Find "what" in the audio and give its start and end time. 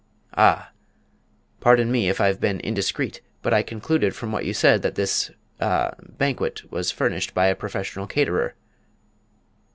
4.31-4.45